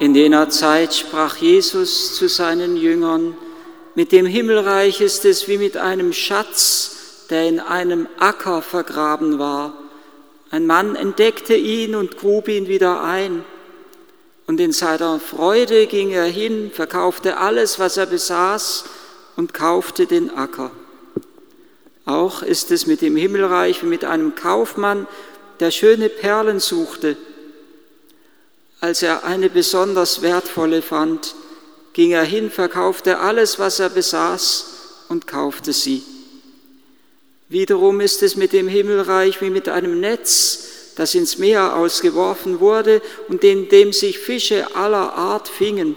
[0.00, 3.36] In jener Zeit sprach Jesus zu seinen Jüngern,
[3.96, 9.74] mit dem Himmelreich ist es wie mit einem Schatz, der in einem Acker vergraben war.
[10.52, 13.44] Ein Mann entdeckte ihn und grub ihn wieder ein.
[14.46, 18.84] Und in seiner Freude ging er hin, verkaufte alles, was er besaß
[19.34, 20.70] und kaufte den Acker.
[22.04, 25.08] Auch ist es mit dem Himmelreich wie mit einem Kaufmann,
[25.58, 27.16] der schöne Perlen suchte.
[28.80, 31.34] Als er eine besonders wertvolle fand,
[31.92, 34.66] ging er hin, verkaufte alles, was er besaß
[35.08, 36.02] und kaufte sie.
[37.48, 43.02] Wiederum ist es mit dem Himmelreich wie mit einem Netz, das ins Meer ausgeworfen wurde
[43.28, 45.96] und in dem sich Fische aller Art fingen.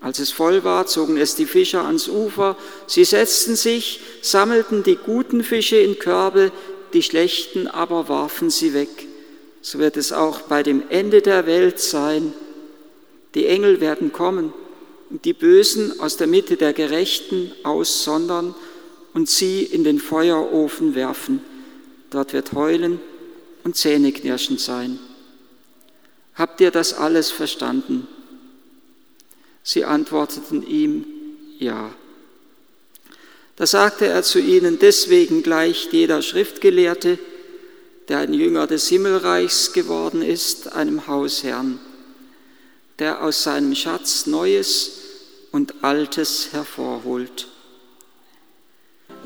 [0.00, 4.96] Als es voll war, zogen es die Fischer ans Ufer, sie setzten sich, sammelten die
[4.96, 6.52] guten Fische in Körbe,
[6.92, 9.08] die schlechten aber warfen sie weg.
[9.64, 12.34] So wird es auch bei dem Ende der Welt sein.
[13.34, 14.52] Die Engel werden kommen
[15.08, 18.54] und die Bösen aus der Mitte der Gerechten aussondern
[19.14, 21.40] und sie in den Feuerofen werfen.
[22.10, 23.00] Dort wird Heulen
[23.64, 24.98] und Zähneknirschen sein.
[26.34, 28.06] Habt ihr das alles verstanden?
[29.62, 31.06] Sie antworteten ihm,
[31.58, 31.90] ja.
[33.56, 37.18] Da sagte er zu ihnen, deswegen gleicht jeder Schriftgelehrte,
[38.08, 41.78] der ein Jünger des Himmelreichs geworden ist, einem Hausherrn,
[42.98, 44.92] der aus seinem Schatz Neues
[45.52, 47.48] und Altes hervorholt.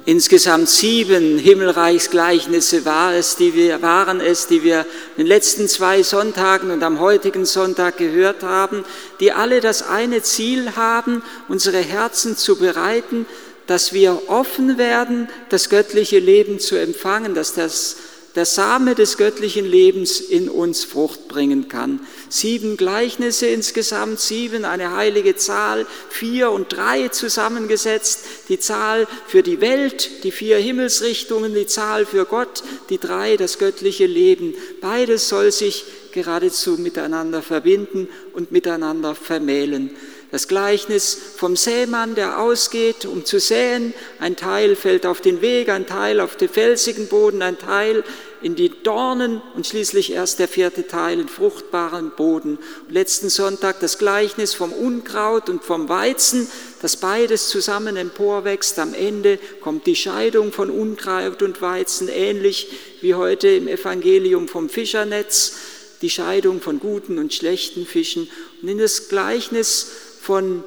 [0.04, 6.02] Insgesamt sieben Himmelreichsgleichnisse war es, die wir, waren es, die wir in den letzten zwei
[6.02, 8.84] Sonntagen und am heutigen Sonntag gehört haben,
[9.20, 13.26] die alle das eine Ziel haben, unsere Herzen zu bereiten,
[13.66, 17.96] dass wir offen werden, das göttliche Leben zu empfangen, dass das
[18.34, 22.00] der Same des göttlichen Lebens in uns Frucht bringen kann.
[22.28, 29.60] Sieben Gleichnisse insgesamt, sieben, eine heilige Zahl, vier und drei zusammengesetzt, die Zahl für die
[29.60, 34.54] Welt, die vier Himmelsrichtungen, die Zahl für Gott, die drei, das göttliche Leben.
[34.80, 39.90] Beides soll sich geradezu miteinander verbinden und miteinander vermählen.
[40.30, 43.94] Das Gleichnis vom Sämann, der ausgeht, um zu säen.
[44.18, 48.04] Ein Teil fällt auf den Weg, ein Teil auf den felsigen Boden, ein Teil
[48.42, 52.58] in die Dornen und schließlich erst der vierte Teil in fruchtbaren Boden.
[52.86, 56.46] Und letzten Sonntag das Gleichnis vom Unkraut und vom Weizen,
[56.82, 58.78] dass beides zusammen emporwächst.
[58.78, 64.68] Am Ende kommt die Scheidung von Unkraut und Weizen, ähnlich wie heute im Evangelium vom
[64.68, 65.54] Fischernetz,
[66.02, 68.30] die Scheidung von guten und schlechten Fischen.
[68.62, 69.90] Und in das Gleichnis
[70.20, 70.62] von,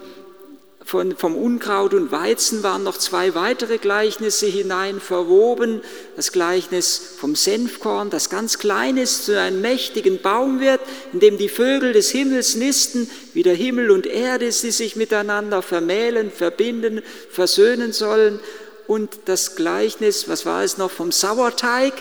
[0.84, 5.82] von, vom Unkraut und Weizen waren noch zwei weitere Gleichnisse hinein verwoben.
[6.16, 10.82] Das Gleichnis vom Senfkorn, das ganz klein ist, zu einem mächtigen Baum wird,
[11.14, 15.62] in dem die Vögel des Himmels nisten, wie der Himmel und Erde, die sich miteinander
[15.62, 18.40] vermählen, verbinden, versöhnen sollen.
[18.88, 21.94] Und das Gleichnis, was war es noch, vom Sauerteig,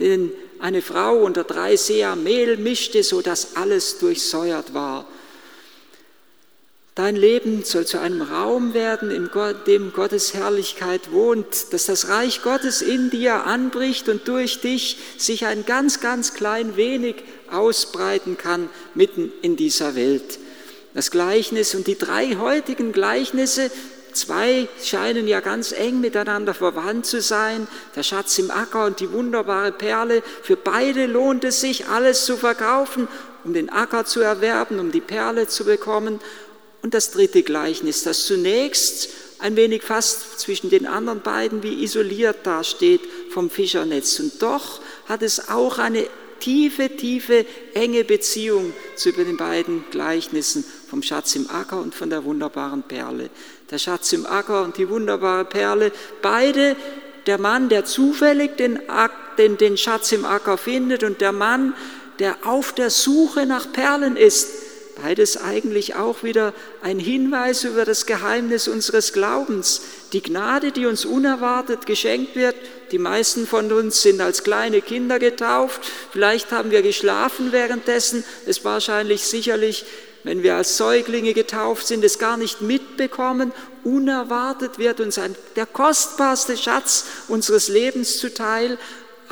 [0.00, 5.06] den eine Frau unter drei Seer Mehl mischte, so dass alles durchsäuert war.
[6.94, 9.30] Dein Leben soll zu einem Raum werden, in
[9.66, 15.46] dem Gottes Herrlichkeit wohnt, dass das Reich Gottes in dir anbricht und durch dich sich
[15.46, 20.38] ein ganz, ganz klein wenig ausbreiten kann mitten in dieser Welt.
[20.92, 23.70] Das Gleichnis und die drei heutigen Gleichnisse,
[24.12, 27.66] zwei scheinen ja ganz eng miteinander verwandt zu sein,
[27.96, 30.22] der Schatz im Acker und die wunderbare Perle.
[30.42, 33.08] Für beide lohnt es sich, alles zu verkaufen,
[33.44, 36.20] um den Acker zu erwerben, um die Perle zu bekommen.
[36.82, 42.38] Und das dritte Gleichnis, das zunächst ein wenig fast zwischen den anderen beiden wie isoliert
[42.44, 43.00] dasteht
[43.30, 44.18] vom Fischernetz.
[44.20, 46.06] Und doch hat es auch eine
[46.40, 52.24] tiefe, tiefe, enge Beziehung zu den beiden Gleichnissen vom Schatz im Acker und von der
[52.24, 53.30] wunderbaren Perle.
[53.70, 56.76] Der Schatz im Acker und die wunderbare Perle, beide
[57.26, 58.80] der Mann, der zufällig den,
[59.38, 61.74] den, den Schatz im Acker findet und der Mann,
[62.18, 64.48] der auf der Suche nach Perlen ist,
[65.00, 66.52] Beides eigentlich auch wieder
[66.82, 69.82] ein Hinweis über das Geheimnis unseres Glaubens.
[70.12, 72.54] Die Gnade, die uns unerwartet geschenkt wird.
[72.90, 75.80] Die meisten von uns sind als kleine Kinder getauft.
[76.12, 78.22] Vielleicht haben wir geschlafen währenddessen.
[78.46, 79.86] Es wahrscheinlich sicherlich,
[80.24, 83.52] wenn wir als Säuglinge getauft sind, es gar nicht mitbekommen.
[83.84, 88.78] Unerwartet wird uns ein, der kostbarste Schatz unseres Lebens zuteil,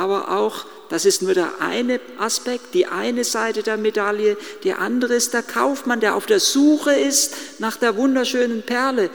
[0.00, 4.38] aber auch das ist nur der eine Aspekt, die eine Seite der Medaille.
[4.64, 9.10] Der andere ist der Kaufmann, der auf der Suche ist nach der wunderschönen Perle.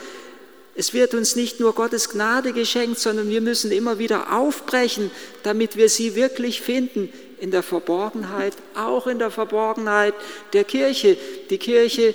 [0.75, 5.09] Es wird uns nicht nur Gottes Gnade geschenkt, sondern wir müssen immer wieder aufbrechen,
[5.41, 10.13] damit wir sie wirklich finden in der Verborgenheit, auch in der Verborgenheit
[10.53, 11.17] der Kirche.
[11.49, 12.13] Die Kirche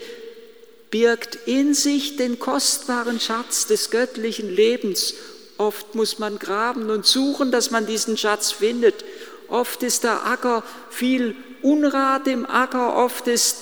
[0.92, 5.14] birgt in sich den kostbaren Schatz des göttlichen Lebens.
[5.60, 9.04] Oft muss man graben und suchen, dass man diesen Schatz findet.
[9.46, 13.56] Oft ist der Acker viel Unrat im Acker, oft ist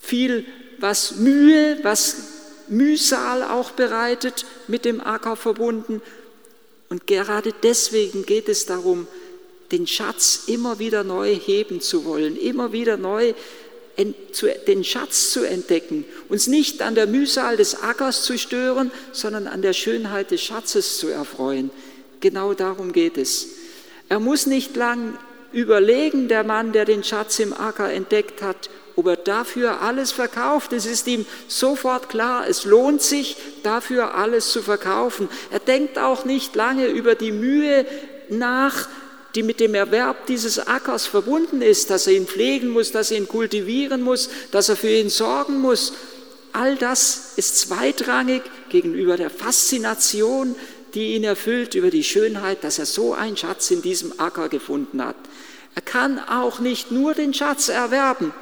[0.00, 0.46] viel
[0.78, 2.16] was Mühe, was
[2.68, 6.00] Mühsal auch bereitet mit dem Acker verbunden.
[6.88, 9.08] Und gerade deswegen geht es darum,
[9.72, 13.34] den Schatz immer wieder neu heben zu wollen, immer wieder neu
[13.96, 19.62] den Schatz zu entdecken, uns nicht an der Mühsal des Ackers zu stören, sondern an
[19.62, 21.70] der Schönheit des Schatzes zu erfreuen.
[22.20, 23.48] Genau darum geht es.
[24.08, 25.18] Er muss nicht lang
[25.52, 30.72] überlegen, der Mann, der den Schatz im Acker entdeckt hat, ob er dafür alles verkauft.
[30.72, 35.28] Es ist ihm sofort klar, es lohnt sich, dafür alles zu verkaufen.
[35.50, 37.86] Er denkt auch nicht lange über die Mühe
[38.28, 38.88] nach,
[39.34, 43.18] die mit dem Erwerb dieses Ackers verbunden ist, dass er ihn pflegen muss, dass er
[43.18, 45.94] ihn kultivieren muss, dass er für ihn sorgen muss.
[46.52, 50.54] All das ist zweitrangig gegenüber der Faszination,
[50.92, 55.02] die ihn erfüllt über die Schönheit, dass er so einen Schatz in diesem Acker gefunden
[55.02, 55.16] hat.
[55.74, 58.34] Er kann auch nicht nur den Schatz erwerben,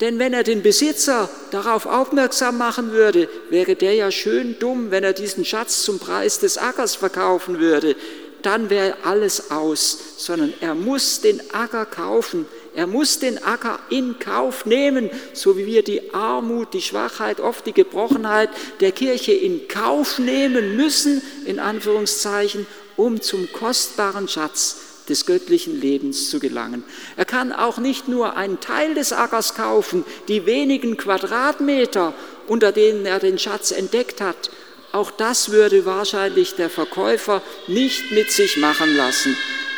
[0.00, 5.04] denn wenn er den Besitzer darauf aufmerksam machen würde, wäre der ja schön dumm, wenn
[5.04, 7.96] er diesen Schatz zum Preis des Ackers verkaufen würde
[8.42, 12.46] dann wäre alles aus, sondern er muss den Acker kaufen.
[12.74, 17.66] Er muss den Acker in Kauf nehmen, so wie wir die Armut, die Schwachheit, oft
[17.66, 18.50] die Gebrochenheit
[18.80, 24.76] der Kirche in Kauf nehmen müssen, in Anführungszeichen, um zum kostbaren Schatz
[25.08, 26.84] des göttlichen Lebens zu gelangen.
[27.16, 32.14] Er kann auch nicht nur einen Teil des Ackers kaufen, die wenigen Quadratmeter,
[32.46, 34.50] unter denen er den Schatz entdeckt hat,
[34.98, 39.36] auch das würde wahrscheinlich der Verkäufer nicht mit sich machen lassen.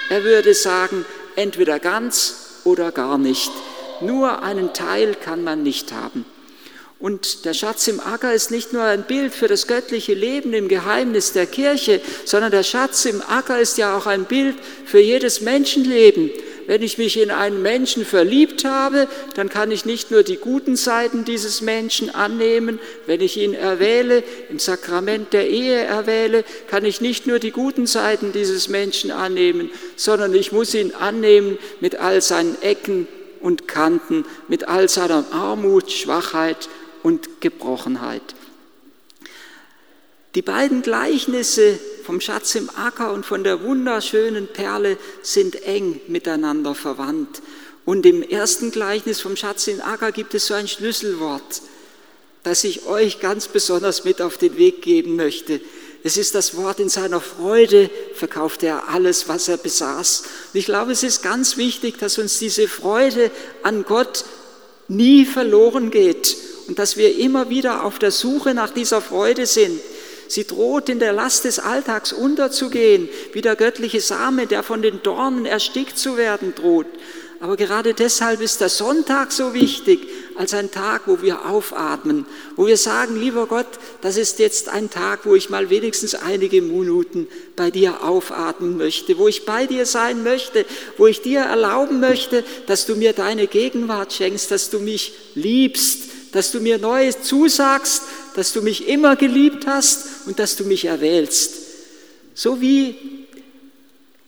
[0.09, 1.05] Er würde sagen,
[1.37, 3.51] entweder ganz oder gar nicht.
[4.01, 6.25] Nur einen Teil kann man nicht haben.
[6.99, 10.69] Und der Schatz im Acker ist nicht nur ein Bild für das göttliche Leben im
[10.69, 15.43] Geheimnis der Kirche, sondern der Schatz im Acker ist ja auch ein Bild für jedes
[15.43, 16.31] Menschenleben.
[16.71, 20.77] Wenn ich mich in einen Menschen verliebt habe, dann kann ich nicht nur die guten
[20.77, 22.79] Seiten dieses Menschen annehmen.
[23.07, 27.89] Wenn ich ihn erwähle, im Sakrament der Ehe erwähle, kann ich nicht nur die guten
[27.89, 33.09] Seiten dieses Menschen annehmen, sondern ich muss ihn annehmen mit all seinen Ecken
[33.41, 36.69] und Kanten, mit all seiner Armut, Schwachheit
[37.03, 38.23] und Gebrochenheit.
[40.37, 46.75] Die beiden Gleichnisse vom Schatz im Acker und von der wunderschönen Perle sind eng miteinander
[46.75, 47.41] verwandt.
[47.85, 51.63] Und im ersten Gleichnis vom Schatz im Acker gibt es so ein Schlüsselwort,
[52.43, 55.61] das ich euch ganz besonders mit auf den Weg geben möchte.
[56.03, 60.25] Es ist das Wort in seiner Freude verkaufte er alles, was er besaß.
[60.53, 63.31] Und ich glaube, es ist ganz wichtig, dass uns diese Freude
[63.63, 64.25] an Gott
[64.89, 66.37] nie verloren geht
[66.67, 69.81] und dass wir immer wieder auf der Suche nach dieser Freude sind.
[70.31, 75.03] Sie droht in der Last des Alltags unterzugehen, wie der göttliche Same, der von den
[75.03, 76.87] Dornen erstickt zu werden droht.
[77.41, 80.07] Aber gerade deshalb ist der Sonntag so wichtig
[80.37, 83.67] als ein Tag, wo wir aufatmen, wo wir sagen, lieber Gott,
[84.03, 89.19] das ist jetzt ein Tag, wo ich mal wenigstens einige Minuten bei dir aufatmen möchte,
[89.19, 90.65] wo ich bei dir sein möchte,
[90.97, 96.11] wo ich dir erlauben möchte, dass du mir deine Gegenwart schenkst, dass du mich liebst,
[96.31, 98.03] dass du mir Neues zusagst,
[98.37, 101.55] dass du mich immer geliebt hast und dass du mich erwählst.
[102.35, 102.97] So wie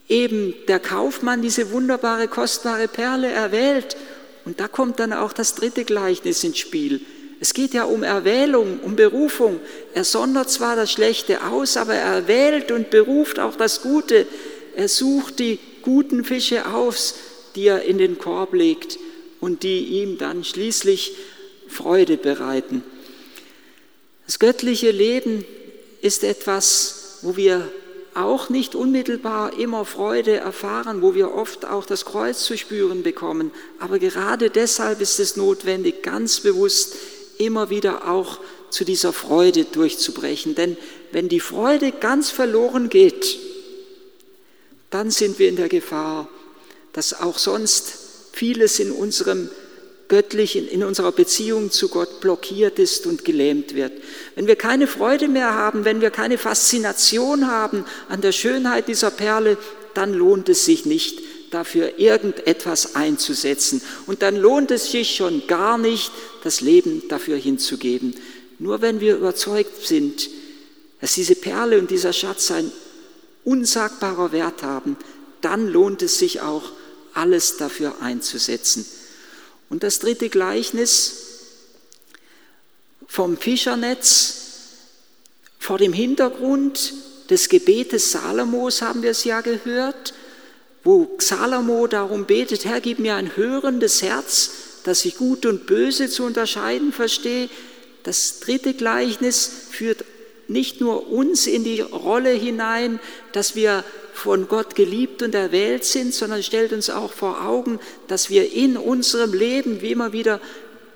[0.09, 3.97] eben der Kaufmann diese wunderbare, kostbare Perle erwählt.
[4.45, 7.01] Und da kommt dann auch das dritte Gleichnis ins Spiel.
[7.39, 9.59] Es geht ja um Erwählung, um Berufung.
[9.93, 14.27] Er sondert zwar das Schlechte aus, aber er erwählt und beruft auch das Gute.
[14.75, 17.15] Er sucht die guten Fische aus,
[17.55, 18.97] die er in den Korb legt
[19.39, 21.15] und die ihm dann schließlich
[21.67, 22.83] Freude bereiten.
[24.25, 25.43] Das göttliche Leben
[26.03, 27.71] ist etwas, wo wir
[28.13, 33.51] auch nicht unmittelbar immer Freude erfahren, wo wir oft auch das Kreuz zu spüren bekommen.
[33.79, 36.95] Aber gerade deshalb ist es notwendig, ganz bewusst
[37.37, 40.55] immer wieder auch zu dieser Freude durchzubrechen.
[40.55, 40.77] Denn
[41.13, 43.39] wenn die Freude ganz verloren geht,
[44.89, 46.27] dann sind wir in der Gefahr,
[46.91, 47.93] dass auch sonst
[48.33, 49.49] vieles in unserem
[50.13, 53.93] göttlich in, unserer Beziehung zu Gott blockiert ist und gelähmt wird.
[54.35, 59.09] Wenn wir keine Freude mehr haben, wenn wir keine Faszination haben an der Schönheit dieser
[59.09, 59.57] Perle,
[59.95, 63.81] dann lohnt es sich nicht, dafür irgendetwas einzusetzen.
[64.05, 66.11] Und dann lohnt es sich schon gar nicht,
[66.43, 68.13] das Leben dafür hinzugeben.
[68.59, 70.29] Nur wenn wir überzeugt sind,
[71.01, 72.71] dass diese Perle und dieser Schatz ein
[73.45, 74.95] unsagbarer Wert haben,
[75.41, 76.71] dann lohnt es sich auch,
[77.15, 78.85] alles dafür einzusetzen.
[79.73, 81.15] Und das dritte Gleichnis,
[83.07, 84.35] vom Fischernetz
[85.57, 86.93] vor dem Hintergrund
[87.31, 90.13] des Gebetes Salomos haben wir es ja gehört,
[90.83, 94.51] wo Salomo darum betet, Herr, gib mir ein hörendes Herz,
[94.83, 97.49] dass ich gut und böse zu unterscheiden verstehe.
[98.03, 100.05] Das dritte Gleichnis führt
[100.47, 102.99] nicht nur uns in die Rolle hinein,
[103.31, 108.29] dass wir von Gott geliebt und erwählt sind, sondern stellt uns auch vor Augen, dass
[108.29, 110.39] wir in unserem Leben wie immer wieder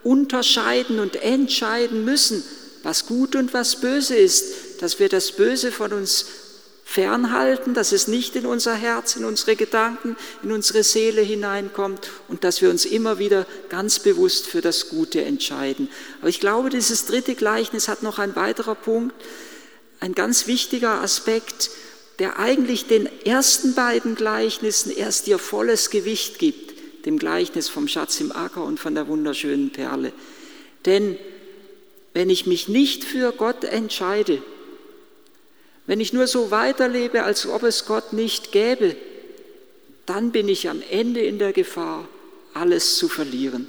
[0.03, 2.43] unterscheiden und entscheiden müssen,
[2.83, 6.25] was gut und was böse ist, dass wir das Böse von uns
[6.86, 12.45] fernhalten, dass es nicht in unser Herz, in unsere Gedanken, in unsere Seele hineinkommt und
[12.45, 15.89] dass wir uns immer wieder ganz bewusst für das Gute entscheiden.
[16.21, 19.13] Aber ich glaube, dieses dritte Gleichnis hat noch ein weiterer Punkt,
[20.00, 21.71] ein ganz wichtiger Aspekt,
[22.19, 28.19] der eigentlich den ersten beiden Gleichnissen erst ihr volles Gewicht gibt, dem Gleichnis vom Schatz
[28.19, 30.12] im Acker und von der wunderschönen Perle.
[30.86, 31.17] Denn
[32.13, 34.41] wenn ich mich nicht für Gott entscheide,
[35.86, 38.95] wenn ich nur so weiterlebe, als ob es Gott nicht gäbe,
[40.05, 42.07] dann bin ich am Ende in der Gefahr,
[42.53, 43.67] alles zu verlieren.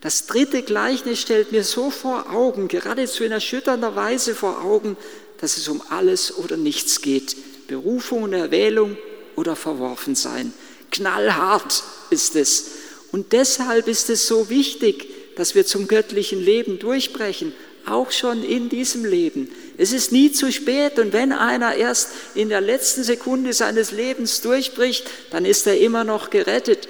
[0.00, 4.96] Das dritte Gleichnis stellt mir so vor Augen, geradezu in erschütternder Weise vor Augen,
[5.40, 7.36] dass es um alles oder nichts geht.
[7.72, 8.98] Berufung und Erwählung
[9.34, 10.52] oder verworfen sein.
[10.90, 12.66] Knallhart ist es.
[13.12, 17.54] Und deshalb ist es so wichtig, dass wir zum göttlichen Leben durchbrechen,
[17.86, 19.50] auch schon in diesem Leben.
[19.78, 24.42] Es ist nie zu spät und wenn einer erst in der letzten Sekunde seines Lebens
[24.42, 26.88] durchbricht, dann ist er immer noch gerettet.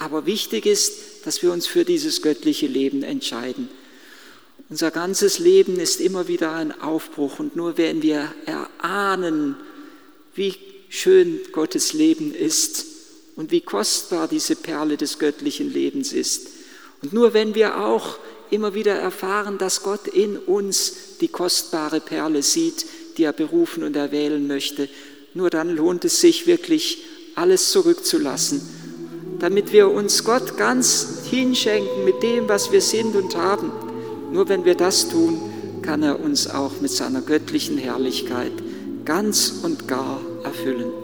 [0.00, 0.92] Aber wichtig ist,
[1.24, 3.68] dass wir uns für dieses göttliche Leben entscheiden.
[4.68, 9.54] Unser ganzes Leben ist immer wieder ein Aufbruch und nur wenn wir erahnen,
[10.34, 10.54] wie
[10.88, 12.86] schön Gottes Leben ist
[13.36, 16.48] und wie kostbar diese Perle des göttlichen Lebens ist.
[17.02, 18.18] Und nur wenn wir auch
[18.50, 22.86] immer wieder erfahren, dass Gott in uns die kostbare Perle sieht,
[23.16, 24.88] die er berufen und erwählen möchte.
[25.34, 28.62] Nur dann lohnt es sich wirklich, alles zurückzulassen,
[29.40, 33.72] damit wir uns Gott ganz hinschenken mit dem, was wir sind und haben.
[34.32, 35.40] Nur wenn wir das tun,
[35.82, 38.52] kann er uns auch mit seiner göttlichen Herrlichkeit
[39.04, 41.03] ganz und gar erfüllen.